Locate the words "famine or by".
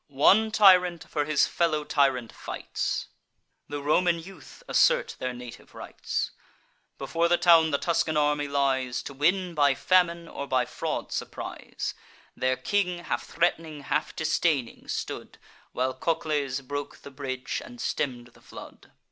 9.75-10.65